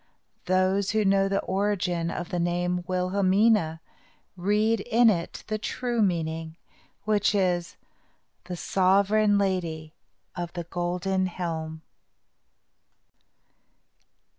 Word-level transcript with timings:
Those 0.45 0.89
who 0.89 1.05
know 1.05 1.29
the 1.29 1.41
origin 1.43 2.09
of 2.09 2.29
the 2.29 2.39
name 2.39 2.83
Wilhelmina 2.87 3.81
read 4.35 4.79
in 4.79 5.11
it 5.11 5.43
the 5.45 5.59
true 5.59 6.01
meaning, 6.01 6.57
which 7.03 7.35
is, 7.35 7.77
"The 8.45 8.57
Sovereign 8.57 9.37
Lady 9.37 9.93
of 10.35 10.53
the 10.53 10.63
Golden 10.63 11.27
Helm." 11.27 11.83